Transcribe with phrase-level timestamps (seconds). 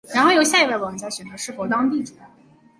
[0.15, 2.11] 然后由下一位玩家选择是否当地主。